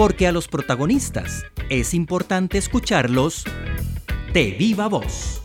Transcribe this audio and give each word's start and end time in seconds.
porque 0.00 0.26
a 0.26 0.32
los 0.32 0.48
protagonistas 0.48 1.44
es 1.68 1.92
importante 1.92 2.56
escucharlos 2.56 3.44
de 4.32 4.52
viva 4.52 4.88
voz. 4.88 5.42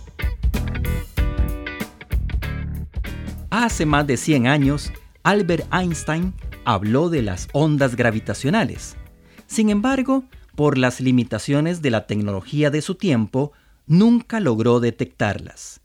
Hace 3.49 3.86
más 3.86 4.07
de 4.07 4.15
100 4.15 4.47
años, 4.47 4.94
Albert 5.23 5.68
Einstein 5.73 6.33
habló 6.63 7.09
de 7.09 7.21
las 7.21 7.49
ondas 7.52 7.97
gravitacionales. 7.97 8.95
Sin 9.45 9.70
embargo, 9.70 10.23
por 10.55 10.77
las 10.77 11.01
limitaciones 11.01 11.81
de 11.81 11.91
la 11.91 12.07
tecnología 12.07 12.69
de 12.69 12.81
su 12.81 12.95
tiempo, 12.95 13.51
nunca 13.87 14.39
logró 14.39 14.79
detectarlas. 14.79 15.81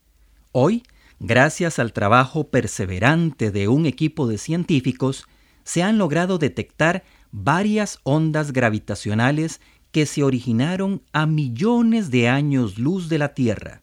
Hoy, 0.52 0.84
gracias 1.18 1.80
al 1.80 1.93
trabajo 1.93 2.50
perseverante 2.50 3.50
de 3.50 3.66
un 3.66 3.84
equipo 3.84 4.29
de 4.29 4.39
científicos, 4.39 5.27
se 5.64 5.82
han 5.82 5.98
logrado 5.98 6.39
detectar 6.39 7.02
varias 7.33 7.98
ondas 8.02 8.52
gravitacionales 8.52 9.61
que 9.93 10.07
se 10.07 10.23
originaron 10.23 11.02
a 11.12 11.27
millones 11.27 12.11
de 12.11 12.29
años 12.29 12.79
luz 12.79 13.09
de 13.09 13.19
la 13.19 13.34
Tierra. 13.34 13.83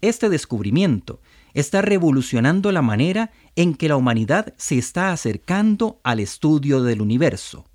Este 0.00 0.28
descubrimiento 0.28 1.20
está 1.52 1.82
revolucionando 1.82 2.72
la 2.72 2.82
manera 2.82 3.32
en 3.56 3.74
que 3.74 3.88
la 3.88 3.96
humanidad 3.96 4.54
se 4.56 4.78
está 4.78 5.12
acercando 5.12 6.00
al 6.02 6.20
estudio 6.20 6.82
del 6.82 7.02
universo. 7.02 7.66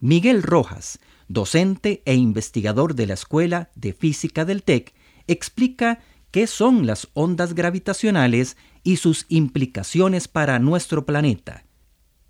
Miguel 0.00 0.42
Rojas, 0.42 1.00
docente 1.28 2.02
e 2.04 2.14
investigador 2.14 2.94
de 2.94 3.06
la 3.06 3.14
Escuela 3.14 3.70
de 3.74 3.92
Física 3.92 4.44
del 4.44 4.62
TEC, 4.62 4.94
explica 5.26 6.00
qué 6.30 6.46
son 6.46 6.86
las 6.86 7.08
ondas 7.14 7.54
gravitacionales 7.54 8.56
y 8.82 8.96
sus 8.96 9.26
implicaciones 9.28 10.28
para 10.28 10.58
nuestro 10.58 11.06
planeta. 11.06 11.64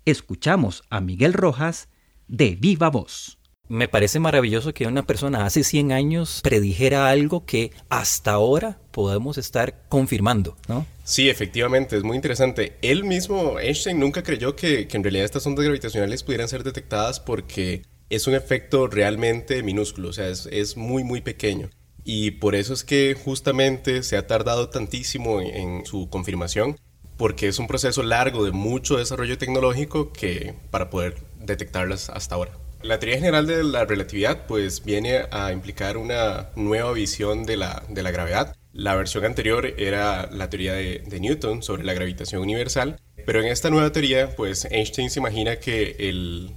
Escuchamos 0.05 0.83
a 0.91 1.01
Miguel 1.01 1.33
Rojas 1.33 1.89
de 2.27 2.55
Viva 2.55 2.91
Voz. 2.91 3.39
Me 3.67 3.87
parece 3.87 4.19
maravilloso 4.19 4.71
que 4.71 4.85
una 4.85 5.07
persona 5.07 5.47
hace 5.47 5.63
100 5.63 5.91
años 5.91 6.41
predijera 6.43 7.09
algo 7.09 7.47
que 7.47 7.71
hasta 7.89 8.33
ahora 8.33 8.77
podemos 8.91 9.39
estar 9.39 9.81
confirmando, 9.89 10.57
¿no? 10.67 10.85
Sí, 11.03 11.27
efectivamente, 11.27 11.97
es 11.97 12.03
muy 12.03 12.17
interesante. 12.17 12.77
Él 12.83 13.03
mismo, 13.03 13.59
Einstein, 13.59 13.99
nunca 13.99 14.21
creyó 14.21 14.55
que, 14.55 14.87
que 14.87 14.95
en 14.95 15.01
realidad 15.01 15.25
estas 15.25 15.47
ondas 15.47 15.65
gravitacionales 15.65 16.21
pudieran 16.21 16.49
ser 16.49 16.63
detectadas 16.63 17.19
porque 17.19 17.81
es 18.11 18.27
un 18.27 18.35
efecto 18.35 18.85
realmente 18.85 19.63
minúsculo, 19.63 20.09
o 20.09 20.13
sea, 20.13 20.27
es, 20.27 20.47
es, 20.51 20.77
muy, 20.77 21.03
muy 21.03 21.21
pequeño. 21.21 21.71
Y 22.03 22.29
por 22.29 22.53
eso 22.53 22.75
es 22.75 22.83
que 22.83 23.15
justamente 23.15 24.03
se 24.03 24.17
ha 24.17 24.27
tardado 24.27 24.69
tantísimo 24.69 25.41
en, 25.41 25.47
en, 25.55 25.85
su 25.87 26.09
confirmación, 26.11 26.77
porque 27.17 27.47
es 27.47 27.59
un 27.59 27.67
proceso 27.67 28.03
largo 28.03 28.43
de 28.43 28.51
mucho 28.51 28.97
desarrollo 28.97 29.37
tecnológico 29.37 30.11
que 30.11 30.53
para 30.71 30.89
poder 30.89 31.15
detectarlas 31.39 32.09
hasta 32.09 32.35
ahora. 32.35 32.51
La 32.81 32.99
teoría 32.99 33.17
general 33.17 33.47
de 33.47 33.63
la 33.63 33.85
relatividad 33.85 34.45
pues 34.47 34.83
viene 34.83 35.25
a 35.31 35.51
implicar 35.51 35.97
una 35.97 36.49
nueva 36.55 36.91
visión 36.93 37.43
de 37.43 37.57
la, 37.57 37.83
de 37.89 38.03
la 38.03 38.11
gravedad. 38.11 38.55
La 38.73 38.95
versión 38.95 39.25
anterior 39.25 39.73
era 39.77 40.29
la 40.31 40.49
teoría 40.49 40.73
de, 40.73 40.99
de, 40.99 41.19
Newton 41.19 41.63
sobre 41.63 41.83
la 41.83 41.93
gravitación 41.93 42.41
universal, 42.41 42.99
pero 43.25 43.41
en 43.41 43.47
esta 43.47 43.69
nueva 43.69 43.91
teoría 43.91 44.35
pues 44.35 44.65
Einstein 44.69 45.09
se 45.09 45.19
imagina 45.19 45.55
que, 45.55 45.95
el, 45.97 46.51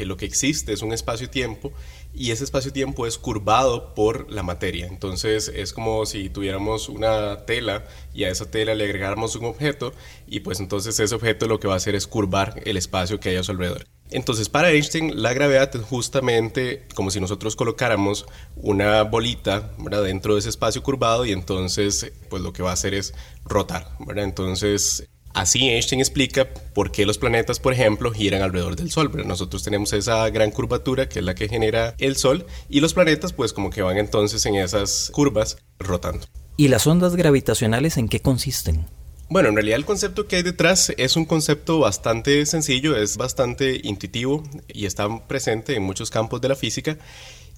que 0.00 0.06
lo 0.06 0.16
que 0.16 0.24
existe 0.24 0.72
es 0.72 0.80
un 0.80 0.94
espacio-tiempo 0.94 1.74
y 2.14 2.30
ese 2.30 2.44
espacio-tiempo 2.44 3.06
es 3.06 3.18
curvado 3.18 3.94
por 3.94 4.32
la 4.32 4.42
materia. 4.42 4.86
Entonces 4.86 5.52
es 5.54 5.74
como 5.74 6.06
si 6.06 6.30
tuviéramos 6.30 6.88
una 6.88 7.44
tela 7.44 7.84
y 8.14 8.24
a 8.24 8.30
esa 8.30 8.50
tela 8.50 8.74
le 8.74 8.84
agregáramos 8.84 9.36
un 9.36 9.44
objeto 9.44 9.92
y 10.26 10.40
pues 10.40 10.58
entonces 10.58 10.98
ese 10.98 11.14
objeto 11.14 11.46
lo 11.48 11.60
que 11.60 11.68
va 11.68 11.74
a 11.74 11.76
hacer 11.76 11.94
es 11.94 12.06
curvar 12.06 12.62
el 12.64 12.78
espacio 12.78 13.20
que 13.20 13.28
hay 13.28 13.36
a 13.36 13.42
su 13.42 13.52
alrededor. 13.52 13.84
Entonces, 14.10 14.48
para 14.48 14.70
Einstein, 14.70 15.22
la 15.22 15.34
gravedad 15.34 15.70
es 15.76 15.82
justamente 15.82 16.86
como 16.94 17.10
si 17.10 17.20
nosotros 17.20 17.54
colocáramos 17.54 18.24
una 18.56 19.02
bolita 19.02 19.70
dentro 20.02 20.32
de 20.32 20.40
ese 20.40 20.48
espacio 20.48 20.82
curvado 20.82 21.26
y 21.26 21.32
entonces, 21.32 22.10
pues 22.30 22.42
lo 22.42 22.54
que 22.54 22.62
va 22.62 22.70
a 22.70 22.72
hacer 22.72 22.94
es 22.94 23.12
rotar. 23.44 23.86
¿verdad? 24.00 24.24
Entonces, 24.24 25.10
así 25.34 25.68
Einstein 25.68 26.00
explica 26.00 26.48
por 26.74 26.90
qué 26.92 27.06
los 27.06 27.18
planetas, 27.18 27.60
por 27.60 27.72
ejemplo, 27.72 28.12
giran 28.12 28.42
alrededor 28.42 28.76
del 28.76 28.90
Sol. 28.90 29.10
Nosotros 29.26 29.62
tenemos 29.62 29.92
esa 29.92 30.28
gran 30.30 30.50
curvatura 30.50 31.08
que 31.08 31.20
es 31.20 31.24
la 31.24 31.34
que 31.34 31.48
genera 31.48 31.94
el 31.98 32.16
Sol 32.16 32.46
y 32.68 32.80
los 32.80 32.94
planetas, 32.94 33.32
pues 33.32 33.52
como 33.52 33.70
que 33.70 33.82
van 33.82 33.98
entonces 33.98 34.44
en 34.46 34.56
esas 34.56 35.10
curvas 35.12 35.58
rotando. 35.78 36.26
¿Y 36.56 36.68
las 36.68 36.86
ondas 36.86 37.16
gravitacionales 37.16 37.96
en 37.96 38.08
qué 38.08 38.20
consisten? 38.20 38.86
Bueno, 39.30 39.48
en 39.50 39.54
realidad 39.54 39.76
el 39.76 39.84
concepto 39.84 40.26
que 40.26 40.36
hay 40.36 40.42
detrás 40.42 40.92
es 40.96 41.14
un 41.14 41.24
concepto 41.24 41.78
bastante 41.78 42.44
sencillo, 42.46 42.96
es 42.96 43.16
bastante 43.16 43.80
intuitivo 43.84 44.42
y 44.66 44.86
está 44.86 45.26
presente 45.28 45.76
en 45.76 45.84
muchos 45.84 46.10
campos 46.10 46.40
de 46.40 46.48
la 46.48 46.56
física. 46.56 46.98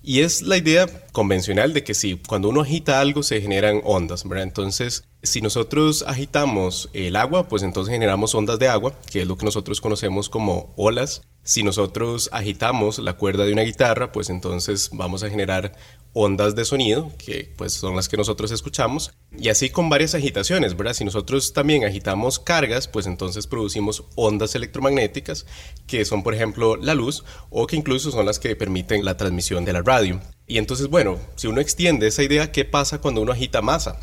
Y 0.03 0.21
es 0.21 0.43
la 0.43 0.59
idea 0.59 0.87
convencional 1.13 1.73
de 1.73 1.83
que 1.83 1.95
si 1.95 2.17
cuando 2.17 2.49
uno 2.49 2.61
agita 2.61 3.01
algo 3.01 3.23
se 3.23 3.41
generan 3.41 3.81
ondas, 3.85 4.29
¿verdad? 4.29 4.45
Entonces, 4.45 5.05
si 5.23 5.41
nosotros 5.41 6.05
agitamos 6.07 6.91
el 6.93 7.17
agua, 7.17 7.49
pues 7.49 7.63
entonces 7.63 7.93
generamos 7.93 8.35
ondas 8.35 8.59
de 8.59 8.69
agua, 8.69 8.99
que 9.11 9.23
es 9.23 9.29
lo 9.29 9.37
que 9.37 9.45
nosotros 9.45 9.81
conocemos 9.81 10.29
como 10.29 10.73
olas. 10.77 11.23
Si 11.45 11.63
nosotros 11.63 12.29
agitamos 12.33 12.99
la 12.99 13.15
cuerda 13.15 13.45
de 13.45 13.53
una 13.53 13.63
guitarra, 13.63 14.13
pues 14.13 14.31
entonces 14.31 14.91
vamos 14.93 15.23
a 15.23 15.31
generar 15.31 15.73
ondas 16.13 16.55
de 16.55 16.65
sonido, 16.65 17.11
que 17.19 17.53
pues 17.57 17.73
son 17.73 17.97
las 17.97 18.09
que 18.09 18.17
nosotros 18.17 18.51
escuchamos, 18.51 19.13
y 19.37 19.49
así 19.49 19.71
con 19.71 19.89
varias 19.89 20.15
agitaciones, 20.15 20.77
¿verdad? 20.77 20.93
Si 20.93 21.05
nosotros 21.05 21.53
también 21.53 21.85
agitamos 21.85 22.39
cargas, 22.39 22.87
pues 22.87 23.07
entonces 23.07 23.47
producimos 23.47 24.05
ondas 24.15 24.55
electromagnéticas, 24.55 25.47
que 25.87 26.05
son 26.05 26.23
por 26.23 26.35
ejemplo 26.35 26.77
la 26.77 26.95
luz, 26.95 27.25
o 27.49 27.67
que 27.67 27.77
incluso 27.77 28.11
son 28.11 28.27
las 28.27 28.39
que 28.39 28.57
permiten 28.57 29.05
la 29.05 29.17
transmisión 29.17 29.65
de 29.65 29.73
la 29.73 29.83
radio. 29.83 30.21
Y 30.47 30.59
entonces, 30.59 30.89
bueno, 30.89 31.19
si 31.37 31.47
uno 31.47 31.61
extiende 31.61 32.09
esa 32.09 32.23
idea, 32.23 32.53
¿qué 32.53 32.65
pasa 32.65 33.01
cuando 33.01 33.23
uno 33.23 33.33
agita 33.33 33.63
masa? 33.63 33.99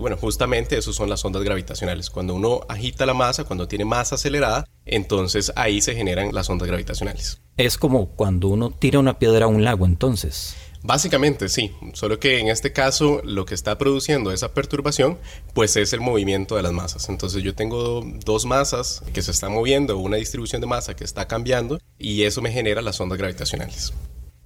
Y 0.00 0.02
bueno, 0.02 0.16
justamente 0.16 0.78
eso 0.78 0.94
son 0.94 1.10
las 1.10 1.22
ondas 1.26 1.42
gravitacionales. 1.42 2.08
Cuando 2.08 2.34
uno 2.34 2.62
agita 2.70 3.04
la 3.04 3.12
masa, 3.12 3.44
cuando 3.44 3.68
tiene 3.68 3.84
masa 3.84 4.14
acelerada, 4.14 4.66
entonces 4.86 5.52
ahí 5.56 5.82
se 5.82 5.94
generan 5.94 6.30
las 6.32 6.48
ondas 6.48 6.68
gravitacionales. 6.68 7.42
Es 7.58 7.76
como 7.76 8.06
cuando 8.06 8.48
uno 8.48 8.70
tira 8.70 8.98
una 8.98 9.18
piedra 9.18 9.44
a 9.44 9.48
un 9.48 9.62
lago, 9.62 9.84
entonces. 9.84 10.56
Básicamente 10.82 11.50
sí, 11.50 11.72
solo 11.92 12.18
que 12.18 12.38
en 12.38 12.48
este 12.48 12.72
caso 12.72 13.20
lo 13.24 13.44
que 13.44 13.54
está 13.54 13.76
produciendo 13.76 14.32
esa 14.32 14.54
perturbación 14.54 15.18
pues 15.52 15.76
es 15.76 15.92
el 15.92 16.00
movimiento 16.00 16.56
de 16.56 16.62
las 16.62 16.72
masas. 16.72 17.10
Entonces 17.10 17.42
yo 17.42 17.54
tengo 17.54 18.02
dos 18.24 18.46
masas 18.46 19.02
que 19.12 19.20
se 19.20 19.32
están 19.32 19.52
moviendo, 19.52 19.98
una 19.98 20.16
distribución 20.16 20.62
de 20.62 20.66
masa 20.66 20.96
que 20.96 21.04
está 21.04 21.28
cambiando 21.28 21.78
y 21.98 22.22
eso 22.22 22.40
me 22.40 22.50
genera 22.50 22.80
las 22.80 22.98
ondas 23.02 23.18
gravitacionales. 23.18 23.92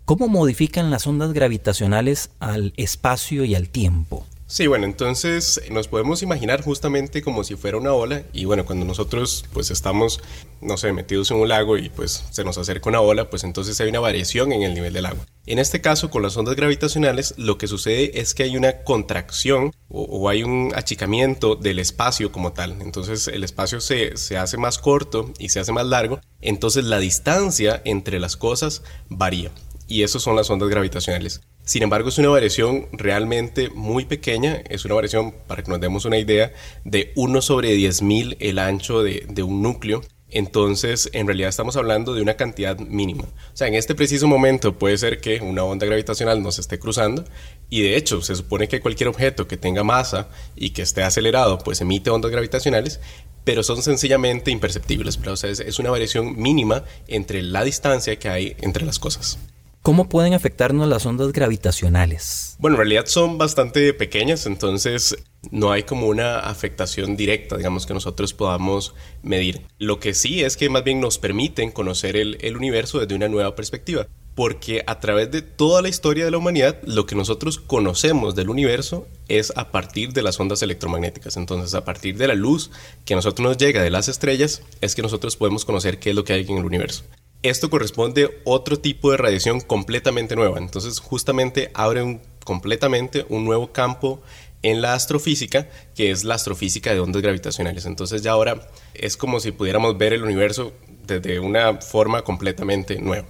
¿Cómo 0.04 0.26
modifican 0.26 0.91
las 0.91 1.06
ondas 1.06 1.32
gravitacionales 1.32 2.31
al 2.41 2.75
espacio 2.76 3.44
y 3.44 3.54
al 3.54 3.69
tiempo? 3.69 4.26
Sí, 4.47 4.66
bueno, 4.66 4.84
entonces 4.84 5.62
nos 5.71 5.88
podemos 5.88 6.22
imaginar 6.22 6.62
justamente 6.62 7.22
como 7.22 7.44
si 7.44 7.56
fuera 7.56 7.78
una 7.78 7.94
ola 7.94 8.25
y 8.34 8.44
bueno, 8.44 8.66
cuando 8.66 8.84
nosotros 8.84 9.47
pues 9.55 9.71
estamos, 9.71 10.21
no 10.60 10.77
sé, 10.77 10.93
metidos 10.93 11.31
en 11.31 11.38
un 11.38 11.49
lago 11.49 11.78
y 11.78 11.88
pues 11.88 12.25
se 12.31 12.44
nos 12.44 12.59
acerca 12.59 12.91
una 12.91 13.00
ola, 13.00 13.31
pues 13.31 13.43
entonces 13.43 13.81
hay 13.81 13.88
una 13.88 14.00
variación 14.00 14.53
en 14.53 14.62
el 14.62 14.75
nivel 14.75 14.93
del 14.93 15.06
agua. 15.06 15.25
En 15.47 15.59
este 15.59 15.81
caso, 15.81 16.10
con 16.10 16.22
las 16.22 16.37
ondas 16.37 16.56
gravitacionales, 16.56 17.34
lo 17.38 17.56
que 17.56 17.69
sucede 17.69 18.21
es 18.21 18.34
que 18.34 18.43
hay 18.43 18.56
una 18.56 18.82
contracción 18.82 19.72
o, 19.88 20.03
o 20.03 20.28
hay 20.28 20.43
un 20.43 20.72
achicamiento 20.75 21.56
del 21.56 21.78
espacio 21.78 22.31
como 22.31 22.53
tal. 22.53 22.82
Entonces 22.82 23.28
el 23.28 23.44
espacio 23.44 23.81
se, 23.81 24.16
se 24.19 24.37
hace 24.37 24.59
más 24.59 24.78
corto 24.78 25.32
y 25.38 25.49
se 25.49 25.61
hace 25.61 25.72
más 25.72 25.87
largo, 25.87 26.21
entonces 26.43 26.84
la 26.84 26.99
distancia 26.99 27.81
entre 27.87 28.21
las 28.21 28.37
cosas 28.37 28.82
varía 29.09 29.50
y 29.87 30.03
eso 30.03 30.19
son 30.21 30.37
las 30.37 30.50
ondas 30.50 30.69
gravitacionales. 30.69 31.41
Sin 31.64 31.82
embargo, 31.82 32.10
es 32.10 32.19
una 32.19 32.28
variación 32.28 32.88
realmente 32.92 33.70
muy 33.70 34.04
pequeña, 34.04 34.62
es 34.69 34.84
una 34.84 34.97
variación, 34.97 35.34
para 35.47 35.62
que 35.62 35.70
nos 35.70 35.80
demos 35.80 36.04
una 36.04 36.19
idea, 36.19 36.52
de 36.84 37.12
1 37.16 37.41
sobre 37.41 37.75
10.000 37.75 38.36
el 38.41 38.58
ancho 38.58 39.02
de, 39.02 39.42
un 39.42 39.62
núcleo. 39.62 40.02
Entonces, 40.28 41.08
en 41.14 41.26
realidad 41.26 41.48
estamos 41.48 41.76
hablando 41.76 42.12
de 42.12 42.20
una 42.20 42.34
cantidad 42.34 42.78
mínima. 42.78 43.25
O 43.25 43.56
sea, 43.56 43.69
en 43.69 43.75
este 43.75 43.94
preciso 43.94 44.26
momento 44.26 44.78
puede 44.78 44.99
ser 44.99 45.22
que 45.22 45.40
una 45.40 45.64
onda 45.64 45.87
gravitacional 45.87 46.43
nos 46.43 46.58
esté 46.58 46.78
cruzando 46.78 47.25
y 47.70 47.82
de 47.82 47.96
hecho 47.96 48.20
se 48.20 48.34
supone 48.34 48.69
que 48.69 48.81
cualquier 48.81 49.08
objeto 49.08 49.46
que 49.46 49.56
tenga 49.56 49.84
masa 49.84 50.28
y 50.56 50.70
que 50.70 50.82
esté 50.82 51.02
acelerado 51.02 51.58
pues 51.58 51.81
emite 51.81 52.11
ondas 52.11 52.32
gravitacionales, 52.32 53.00
pero 53.44 53.62
son 53.62 53.81
sencillamente 53.82 54.50
imperceptibles. 54.50 55.19
O 55.25 55.37
sea, 55.37 55.50
es 55.50 55.78
una 55.78 55.90
variación 55.90 56.37
mínima 56.37 56.84
entre 57.06 57.40
la 57.40 57.64
distancia 57.64 58.19
que 58.19 58.28
hay 58.28 58.56
entre 58.61 58.84
las 58.84 58.99
cosas. 58.99 59.38
¿Cómo 59.84 60.08
pueden 60.08 60.32
afectarnos 60.32 60.88
las 60.88 61.04
ondas 61.04 61.31
gravitacionales? 61.31 62.56
Bueno, 62.58 62.76
en 62.76 62.78
realidad 62.78 63.04
son 63.04 63.36
bastante 63.36 63.92
pequeñas, 63.92 64.46
entonces 64.46 65.14
no 65.50 65.72
hay 65.72 65.82
como 65.82 66.06
una 66.06 66.38
afectación 66.38 67.19
directa, 67.19 67.58
digamos, 67.58 67.84
que 67.84 67.92
nosotros 67.92 68.32
podamos 68.32 68.94
medir. 69.22 69.60
Lo 69.78 70.00
que 70.00 70.14
sí 70.14 70.42
es 70.42 70.56
que 70.56 70.70
más 70.70 70.84
bien 70.84 71.02
nos 71.02 71.19
permiten 71.19 71.70
conocer 71.70 72.16
el, 72.16 72.38
el 72.40 72.56
universo 72.56 72.98
desde 72.98 73.14
una 73.14 73.28
nueva 73.28 73.54
perspectiva 73.54 74.06
porque 74.34 74.82
a 74.86 75.00
través 75.00 75.31
de 75.31 75.42
toda 75.42 75.82
la 75.82 75.90
historia 75.90 76.25
de 76.25 76.30
la 76.30 76.38
humanidad, 76.38 76.80
lo 76.87 77.04
que 77.04 77.14
nosotros 77.14 77.58
conocemos 77.58 78.34
del 78.34 78.48
universo 78.48 79.06
es 79.28 79.52
a 79.54 79.70
partir 79.70 80.14
de 80.14 80.22
las 80.22 80.40
ondas 80.40 80.62
electromagnéticas. 80.62 81.37
Entonces, 81.37 81.75
a 81.75 81.84
partir 81.84 82.16
de 82.16 82.26
la 82.26 82.34
luz 82.34 82.70
que 83.04 83.12
a 83.12 83.16
nosotros 83.16 83.46
nos 83.46 83.58
llega 83.58 83.82
de 83.82 83.90
las 83.90 84.08
estrellas, 84.08 84.62
es 84.80 84.94
que 84.94 85.02
nosotros 85.02 85.37
podemos 85.37 85.64
conocer 85.64 85.98
qué 85.98 86.10
es 86.10 86.16
lo 86.16 86.25
que 86.25 86.32
hay 86.32 86.46
en 86.48 86.58
el 86.58 86.64
universo. 86.64 87.04
Esto 87.44 87.69
corresponde 87.69 88.25
a 88.25 88.31
otro 88.44 88.79
tipo 88.79 89.11
de 89.11 89.19
radiación 89.19 89.61
completamente 89.61 90.35
nueva. 90.35 90.58
Entonces 90.58 90.99
justamente 90.99 91.70
abre 91.75 92.20
completamente 92.44 93.26
un 93.29 93.44
nuevo 93.44 93.70
campo 93.70 94.23
en 94.62 94.81
la 94.81 94.94
astrofísica, 94.94 95.69
que 95.94 96.11
es 96.11 96.25
la 96.25 96.37
astrofísica 96.37 96.94
de 96.94 97.00
ondas 97.00 97.20
gravitacionales. 97.20 97.85
Entonces 97.85 98.23
ya 98.23 98.32
ahora 98.32 98.67
es 98.94 99.19
como 99.19 99.41
si 99.41 99.52
pudiéramos 99.52 99.99
ver 99.99 100.14
el 100.14 100.25
universo 100.25 100.73
desde 101.06 101.38
una 101.38 101.82
forma 101.82 102.23
completamente 102.23 102.99
nueva. 102.99 103.29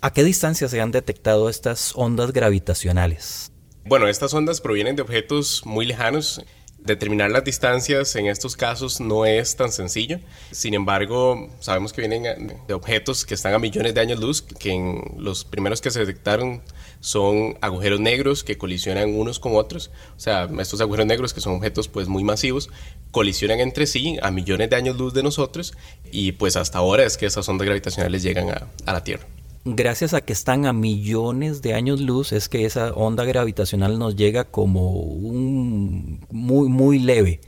¿A 0.00 0.12
qué 0.12 0.24
distancia 0.24 0.68
se 0.68 0.80
han 0.80 0.90
detectado 0.90 1.48
estas 1.48 1.92
ondas 1.94 2.32
gravitacionales? 2.32 3.52
Bueno, 3.86 4.08
estas 4.08 4.34
ondas 4.34 4.60
provienen 4.60 4.96
de 4.96 5.02
objetos 5.02 5.62
muy 5.64 5.86
lejanos. 5.86 6.44
Determinar 6.84 7.30
las 7.30 7.44
distancias 7.44 8.14
en 8.14 8.26
estos 8.26 8.56
casos 8.56 9.00
no 9.00 9.24
es 9.24 9.56
tan 9.56 9.72
sencillo. 9.72 10.20
Sin 10.50 10.74
embargo, 10.74 11.48
sabemos 11.58 11.94
que 11.94 12.02
vienen 12.02 12.58
de 12.68 12.74
objetos 12.74 13.24
que 13.24 13.32
están 13.32 13.54
a 13.54 13.58
millones 13.58 13.94
de 13.94 14.02
años 14.02 14.20
luz, 14.20 14.42
que 14.42 15.02
los 15.16 15.46
primeros 15.46 15.80
que 15.80 15.90
se 15.90 16.00
detectaron 16.00 16.60
son 17.00 17.56
agujeros 17.62 18.00
negros 18.00 18.44
que 18.44 18.58
colisionan 18.58 19.14
unos 19.14 19.38
con 19.38 19.56
otros. 19.56 19.90
O 20.14 20.20
sea, 20.20 20.46
estos 20.58 20.82
agujeros 20.82 21.06
negros 21.06 21.32
que 21.32 21.40
son 21.40 21.54
objetos 21.54 21.88
pues 21.88 22.06
muy 22.06 22.22
masivos, 22.22 22.68
colisionan 23.12 23.60
entre 23.60 23.86
sí 23.86 24.18
a 24.20 24.30
millones 24.30 24.68
de 24.68 24.76
años 24.76 24.98
luz 24.98 25.14
de 25.14 25.22
nosotros 25.22 25.72
y 26.12 26.32
pues 26.32 26.56
hasta 26.56 26.78
ahora 26.78 27.04
es 27.04 27.16
que 27.16 27.24
esas 27.24 27.48
ondas 27.48 27.64
gravitacionales 27.64 28.22
llegan 28.22 28.50
a 28.50 28.92
la 28.92 29.02
Tierra 29.02 29.26
gracias 29.64 30.14
a 30.14 30.20
que 30.20 30.32
están 30.32 30.66
a 30.66 30.72
millones 30.72 31.62
de 31.62 31.74
años 31.74 32.00
luz, 32.00 32.32
es 32.32 32.48
que 32.48 32.64
esa 32.64 32.92
onda 32.92 33.24
gravitacional 33.24 33.98
nos 33.98 34.16
llega 34.16 34.44
como 34.44 34.90
un 34.92 36.20
muy, 36.30 36.68
muy 36.68 36.98
leve. 36.98 37.40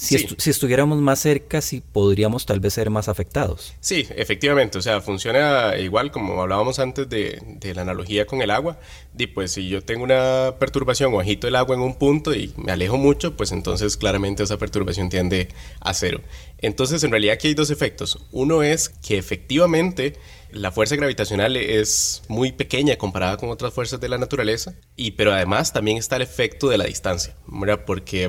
Si, 0.00 0.50
estuviéramos 0.50 1.00
más 1.00 1.18
cerca, 1.18 1.60
sí 1.60 1.82
podríamos 1.92 2.46
tal 2.46 2.60
vez 2.60 2.74
ser 2.74 2.88
más 2.88 3.08
afectados. 3.08 3.74
Sí, 3.80 4.06
efectivamente. 4.14 4.78
O 4.78 4.80
sea, 4.80 5.00
funciona 5.00 5.76
igual 5.76 6.12
como 6.12 6.40
hablábamos 6.40 6.78
antes 6.78 7.08
de, 7.08 7.42
de, 7.44 7.74
la 7.74 7.82
analogía 7.82 8.24
con 8.24 8.40
el 8.40 8.52
agua. 8.52 8.78
Y 9.18 9.26
pues 9.26 9.50
si 9.50 9.68
yo 9.68 9.82
tengo 9.82 10.04
una 10.04 10.54
perturbación 10.60 11.12
o 11.14 11.20
agito 11.20 11.48
el 11.48 11.56
agua 11.56 11.74
en 11.74 11.82
un 11.82 11.96
punto 11.96 12.32
y 12.32 12.54
me 12.56 12.70
alejo 12.70 12.96
mucho, 12.96 13.36
pues 13.36 13.50
entonces 13.50 13.96
claramente 13.96 14.44
esa 14.44 14.56
perturbación 14.56 15.08
tiende 15.08 15.48
a 15.80 15.92
cero. 15.94 16.20
Entonces, 16.58 17.02
en 17.02 17.10
realidad 17.10 17.34
aquí 17.34 17.48
hay 17.48 17.54
dos 17.54 17.70
efectos. 17.70 18.20
Uno 18.30 18.62
es 18.62 18.90
que 18.90 19.18
efectivamente 19.18 20.14
la 20.52 20.70
fuerza 20.70 20.94
gravitacional 20.94 21.56
es 21.56 22.22
muy 22.28 22.52
pequeña 22.52 22.96
comparada 22.96 23.36
con 23.36 23.50
otras 23.50 23.74
fuerzas 23.74 24.00
de 24.00 24.08
la 24.08 24.18
naturaleza, 24.18 24.74
y, 24.94 25.10
pero 25.12 25.32
además 25.32 25.72
también 25.72 25.96
está 25.98 26.16
el 26.16 26.22
efecto 26.22 26.68
de 26.68 26.78
la 26.78 26.84
distancia, 26.84 27.34
¿verdad? 27.48 27.84
porque 27.84 28.28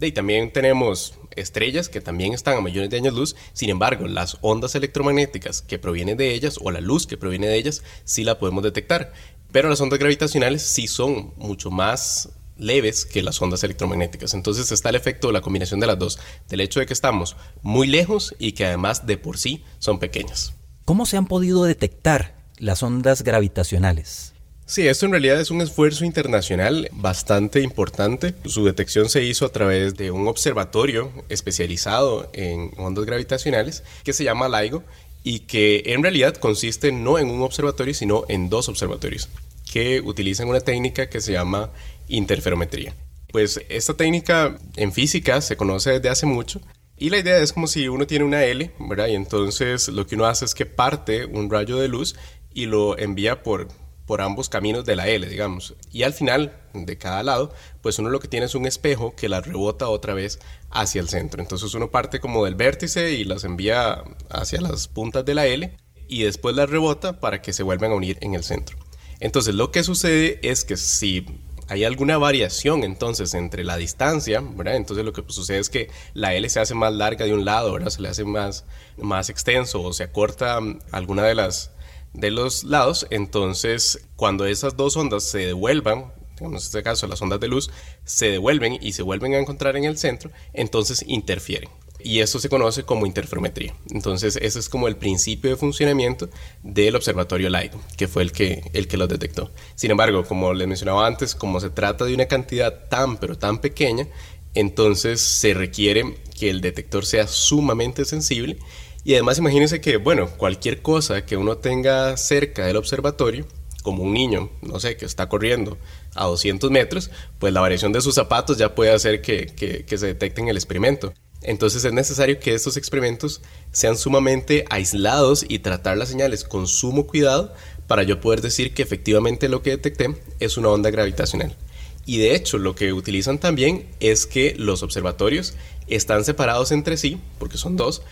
de, 0.00 0.10
también 0.12 0.52
tenemos 0.52 1.14
estrellas 1.36 1.88
que 1.88 2.00
también 2.00 2.32
están 2.32 2.58
a 2.58 2.60
millones 2.60 2.90
de 2.90 2.96
años 2.96 3.14
luz, 3.14 3.36
sin 3.52 3.70
embargo 3.70 4.08
las 4.08 4.38
ondas 4.40 4.74
electromagnéticas 4.74 5.62
que 5.62 5.78
provienen 5.78 6.16
de 6.16 6.34
ellas 6.34 6.58
o 6.60 6.70
la 6.70 6.80
luz 6.80 7.06
que 7.06 7.16
proviene 7.16 7.46
de 7.46 7.56
ellas 7.56 7.82
sí 8.04 8.24
la 8.24 8.38
podemos 8.38 8.64
detectar, 8.64 9.12
pero 9.52 9.68
las 9.68 9.80
ondas 9.80 9.98
gravitacionales 9.98 10.62
sí 10.62 10.88
son 10.88 11.32
mucho 11.36 11.70
más 11.70 12.30
leves 12.56 13.06
que 13.06 13.22
las 13.22 13.40
ondas 13.40 13.64
electromagnéticas. 13.64 14.34
Entonces 14.34 14.70
está 14.70 14.90
el 14.90 14.96
efecto 14.96 15.28
de 15.28 15.32
la 15.34 15.40
combinación 15.40 15.80
de 15.80 15.86
las 15.86 15.98
dos, 15.98 16.18
del 16.48 16.60
hecho 16.60 16.80
de 16.80 16.86
que 16.86 16.92
estamos 16.92 17.36
muy 17.62 17.86
lejos 17.86 18.34
y 18.38 18.52
que 18.52 18.66
además 18.66 19.06
de 19.06 19.16
por 19.16 19.38
sí 19.38 19.64
son 19.78 19.98
pequeñas. 19.98 20.54
¿Cómo 20.84 21.06
se 21.06 21.16
han 21.16 21.26
podido 21.26 21.64
detectar 21.64 22.34
las 22.58 22.82
ondas 22.82 23.22
gravitacionales? 23.22 24.34
Sí, 24.70 24.86
esto 24.86 25.04
en 25.04 25.10
realidad 25.10 25.40
es 25.40 25.50
un 25.50 25.62
esfuerzo 25.62 26.04
internacional 26.04 26.88
bastante 26.92 27.60
importante. 27.60 28.34
Su 28.44 28.64
detección 28.64 29.08
se 29.08 29.24
hizo 29.24 29.44
a 29.44 29.48
través 29.50 29.96
de 29.96 30.12
un 30.12 30.28
observatorio 30.28 31.10
especializado 31.28 32.30
en 32.32 32.70
ondas 32.76 33.04
gravitacionales 33.04 33.82
que 34.04 34.12
se 34.12 34.22
llama 34.22 34.48
LIGO 34.48 34.84
y 35.24 35.40
que 35.40 35.82
en 35.86 36.04
realidad 36.04 36.36
consiste 36.36 36.92
no 36.92 37.18
en 37.18 37.30
un 37.30 37.42
observatorio, 37.42 37.94
sino 37.94 38.22
en 38.28 38.48
dos 38.48 38.68
observatorios 38.68 39.28
que 39.72 40.02
utilizan 40.02 40.48
una 40.48 40.60
técnica 40.60 41.08
que 41.08 41.20
se 41.20 41.32
llama 41.32 41.72
interferometría. 42.06 42.94
Pues 43.32 43.60
esta 43.70 43.94
técnica 43.94 44.56
en 44.76 44.92
física 44.92 45.40
se 45.40 45.56
conoce 45.56 45.94
desde 45.94 46.10
hace 46.10 46.26
mucho 46.26 46.60
y 46.96 47.10
la 47.10 47.18
idea 47.18 47.38
es 47.38 47.52
como 47.52 47.66
si 47.66 47.88
uno 47.88 48.06
tiene 48.06 48.24
una 48.24 48.44
L, 48.44 48.70
¿verdad? 48.78 49.08
Y 49.08 49.16
entonces 49.16 49.88
lo 49.88 50.06
que 50.06 50.14
uno 50.14 50.26
hace 50.26 50.44
es 50.44 50.54
que 50.54 50.64
parte 50.64 51.24
un 51.24 51.50
rayo 51.50 51.76
de 51.76 51.88
luz 51.88 52.14
y 52.54 52.66
lo 52.66 52.96
envía 52.98 53.42
por, 53.42 53.66
por 54.10 54.22
ambos 54.22 54.48
caminos 54.48 54.84
de 54.84 54.96
la 54.96 55.06
L, 55.06 55.24
digamos. 55.28 55.76
Y 55.92 56.02
al 56.02 56.12
final 56.12 56.52
de 56.74 56.98
cada 56.98 57.22
lado, 57.22 57.54
pues 57.80 57.96
uno 58.00 58.10
lo 58.10 58.18
que 58.18 58.26
tiene 58.26 58.46
es 58.46 58.56
un 58.56 58.66
espejo 58.66 59.14
que 59.14 59.28
la 59.28 59.40
rebota 59.40 59.88
otra 59.88 60.14
vez 60.14 60.40
hacia 60.68 61.00
el 61.00 61.08
centro. 61.08 61.40
Entonces 61.40 61.72
uno 61.74 61.92
parte 61.92 62.18
como 62.18 62.44
del 62.44 62.56
vértice 62.56 63.12
y 63.12 63.22
las 63.22 63.44
envía 63.44 64.02
hacia 64.28 64.60
las 64.60 64.88
puntas 64.88 65.24
de 65.24 65.34
la 65.34 65.46
L 65.46 65.76
y 66.08 66.24
después 66.24 66.56
las 66.56 66.68
rebota 66.68 67.20
para 67.20 67.40
que 67.40 67.52
se 67.52 67.62
vuelvan 67.62 67.92
a 67.92 67.94
unir 67.94 68.18
en 68.20 68.34
el 68.34 68.42
centro. 68.42 68.76
Entonces 69.20 69.54
lo 69.54 69.70
que 69.70 69.84
sucede 69.84 70.40
es 70.42 70.64
que 70.64 70.76
si 70.76 71.24
hay 71.68 71.84
alguna 71.84 72.18
variación 72.18 72.82
entonces 72.82 73.32
entre 73.34 73.62
la 73.62 73.76
distancia, 73.76 74.40
¿verdad? 74.40 74.74
Entonces 74.74 75.04
lo 75.04 75.12
que 75.12 75.22
sucede 75.28 75.60
es 75.60 75.70
que 75.70 75.88
la 76.14 76.34
L 76.34 76.48
se 76.48 76.58
hace 76.58 76.74
más 76.74 76.92
larga 76.92 77.26
de 77.26 77.32
un 77.32 77.44
lado, 77.44 77.74
¿verdad? 77.74 77.90
Se 77.90 78.02
le 78.02 78.08
hace 78.08 78.24
más, 78.24 78.64
más 78.98 79.30
extenso 79.30 79.80
o 79.80 79.92
se 79.92 80.02
acorta 80.02 80.60
mm, 80.60 80.80
alguna 80.90 81.22
de 81.22 81.36
las 81.36 81.70
de 82.12 82.30
los 82.30 82.64
lados, 82.64 83.06
entonces 83.10 84.06
cuando 84.16 84.46
esas 84.46 84.76
dos 84.76 84.96
ondas 84.96 85.24
se 85.24 85.38
devuelvan, 85.46 86.12
en 86.40 86.54
este 86.54 86.82
caso 86.82 87.06
las 87.06 87.22
ondas 87.22 87.40
de 87.40 87.48
luz, 87.48 87.70
se 88.04 88.30
devuelven 88.30 88.78
y 88.80 88.92
se 88.92 89.02
vuelven 89.02 89.34
a 89.34 89.38
encontrar 89.38 89.76
en 89.76 89.84
el 89.84 89.98
centro, 89.98 90.30
entonces 90.52 91.04
interfieren 91.06 91.68
y 92.02 92.20
esto 92.20 92.38
se 92.38 92.48
conoce 92.48 92.84
como 92.84 93.06
interferometría. 93.06 93.74
Entonces, 93.90 94.38
ese 94.40 94.58
es 94.58 94.68
como 94.68 94.88
el 94.88 94.96
principio 94.96 95.50
de 95.50 95.56
funcionamiento 95.56 96.28
del 96.62 96.96
observatorio 96.96 97.48
LIGO, 97.48 97.80
que 97.96 98.08
fue 98.08 98.22
el 98.22 98.32
que, 98.32 98.62
el 98.72 98.88
que 98.88 98.96
los 98.96 99.08
detectó. 99.08 99.52
Sin 99.74 99.90
embargo, 99.90 100.24
como 100.24 100.52
les 100.52 100.68
mencionaba 100.68 101.06
antes, 101.06 101.34
como 101.34 101.60
se 101.60 101.70
trata 101.70 102.04
de 102.04 102.14
una 102.14 102.26
cantidad 102.26 102.88
tan 102.88 103.18
pero 103.18 103.36
tan 103.38 103.58
pequeña, 103.58 104.08
entonces 104.54 105.20
se 105.20 105.54
requiere 105.54 106.16
que 106.38 106.50
el 106.50 106.60
detector 106.60 107.06
sea 107.06 107.26
sumamente 107.26 108.04
sensible 108.04 108.58
y 109.04 109.14
además 109.14 109.38
imagínense 109.38 109.80
que, 109.80 109.96
bueno, 109.96 110.28
cualquier 110.36 110.82
cosa 110.82 111.24
que 111.24 111.36
uno 111.36 111.58
tenga 111.58 112.16
cerca 112.16 112.66
del 112.66 112.76
observatorio, 112.76 113.46
como 113.82 114.02
un 114.02 114.12
niño, 114.12 114.50
no 114.62 114.78
sé, 114.78 114.96
que 114.96 115.06
está 115.06 115.28
corriendo 115.28 115.78
a 116.14 116.26
200 116.26 116.70
metros, 116.70 117.10
pues 117.38 117.52
la 117.52 117.60
variación 117.60 117.92
de 117.92 118.00
sus 118.00 118.14
zapatos 118.14 118.58
ya 118.58 118.74
puede 118.74 118.92
hacer 118.92 119.22
que, 119.22 119.46
que, 119.46 119.98
se 119.98 120.06
detecte 120.06 120.40
en 120.40 120.48
el 120.48 120.56
experimento. 120.56 121.14
Entonces 121.42 121.84
es 121.84 121.92
necesario 121.94 122.38
que 122.38 122.52
estos 122.52 122.76
experimentos 122.76 123.40
sean 123.72 123.96
sumamente 123.96 124.66
aislados 124.68 125.46
y 125.48 125.60
tratar 125.60 125.96
las 125.96 126.10
señales 126.10 126.44
con 126.44 126.66
sumo 126.66 127.06
cuidado 127.06 127.54
para 127.86 128.02
yo 128.02 128.20
poder 128.20 128.42
decir 128.42 128.74
que 128.74 128.82
efectivamente 128.82 129.48
lo 129.48 129.62
que 129.62 129.70
detecté 129.70 130.14
es 130.38 130.58
una 130.58 130.68
onda 130.68 130.90
gravitacional. 130.90 131.56
Y 132.04 132.18
de 132.18 132.34
hecho 132.34 132.58
lo 132.58 132.74
que 132.74 132.92
utilizan 132.92 133.38
también 133.38 133.88
es 134.00 134.26
que 134.26 134.54
los 134.58 134.82
observatorios 134.82 135.54
están 135.86 136.24
separados 136.24 136.72
entre 136.72 136.96
sí, 136.96 137.18
porque 137.38 137.56
son 137.56 137.76
dos, 137.76 138.02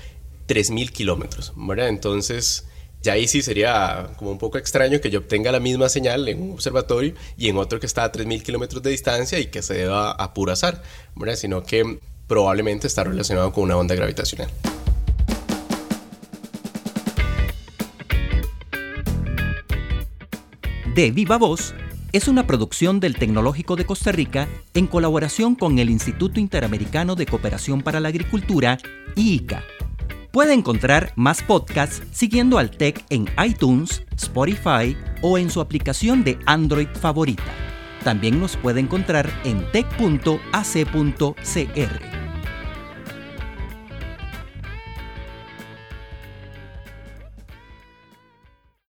3.000 0.48 0.90
kilómetros, 0.90 1.52
¿verdad? 1.54 1.88
Entonces 1.88 2.66
ya 3.02 3.12
ahí 3.12 3.28
sí 3.28 3.42
sería 3.42 4.10
como 4.16 4.32
un 4.32 4.38
poco 4.38 4.58
extraño 4.58 5.00
que 5.00 5.10
yo 5.10 5.20
obtenga 5.20 5.52
la 5.52 5.60
misma 5.60 5.88
señal 5.88 6.28
en 6.28 6.42
un 6.42 6.52
observatorio 6.52 7.14
y 7.36 7.48
en 7.48 7.56
otro 7.56 7.78
que 7.78 7.86
está 7.86 8.04
a 8.04 8.10
3.000 8.10 8.42
kilómetros 8.42 8.82
de 8.82 8.90
distancia 8.90 9.38
y 9.38 9.46
que 9.46 9.62
se 9.62 9.74
deba 9.74 10.10
a 10.10 10.34
puro 10.34 10.52
azar, 10.52 10.82
¿verdad? 11.14 11.36
Sino 11.36 11.62
que 11.62 12.00
probablemente 12.26 12.86
está 12.88 13.04
relacionado 13.04 13.52
con 13.52 13.64
una 13.64 13.76
onda 13.76 13.94
gravitacional. 13.94 14.50
De 20.94 21.12
Viva 21.12 21.38
Voz 21.38 21.74
es 22.12 22.26
una 22.26 22.46
producción 22.46 22.98
del 22.98 23.16
Tecnológico 23.16 23.76
de 23.76 23.86
Costa 23.86 24.10
Rica 24.10 24.48
en 24.74 24.88
colaboración 24.88 25.54
con 25.54 25.78
el 25.78 25.90
Instituto 25.90 26.40
Interamericano 26.40 27.14
de 27.14 27.26
Cooperación 27.26 27.82
para 27.82 28.00
la 28.00 28.08
Agricultura, 28.08 28.78
IICA. 29.14 29.62
Puede 30.30 30.52
encontrar 30.52 31.12
más 31.16 31.42
podcasts 31.42 32.02
siguiendo 32.12 32.58
al 32.58 32.70
TEC 32.70 33.02
en 33.08 33.28
iTunes, 33.42 34.02
Spotify 34.16 34.94
o 35.22 35.38
en 35.38 35.50
su 35.50 35.60
aplicación 35.60 36.22
de 36.22 36.38
Android 36.44 36.88
favorita. 37.00 37.50
También 38.04 38.38
nos 38.38 38.56
puede 38.56 38.80
encontrar 38.80 39.30
en 39.44 39.64
tech.ac.cr. 39.72 40.28